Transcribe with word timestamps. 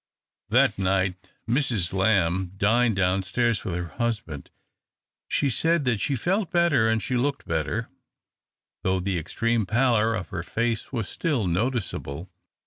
That 0.49 0.79
night 0.79 1.29
Mrs. 1.47 1.93
Lamb 1.93 2.53
dined 2.57 2.95
downstairs 2.95 3.63
with 3.63 3.75
her 3.75 3.89
husband. 3.89 4.49
She 5.27 5.51
said 5.51 5.85
that 5.85 6.01
she 6.01 6.15
felt 6.15 6.49
better 6.49 6.89
and 6.89 7.03
she 7.03 7.15
looked 7.17 7.47
better, 7.47 7.87
though 8.81 8.99
the 8.99 9.19
extreme 9.19 9.67
pallor 9.67 10.15
of 10.15 10.29
her 10.29 10.41
face 10.41 10.91
was 10.91 11.07
still 11.07 11.45
noticeable. 11.45 12.31